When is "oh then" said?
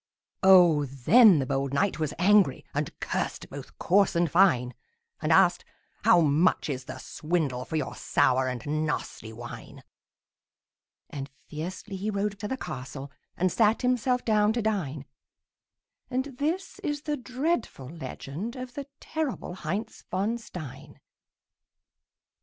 0.41-1.37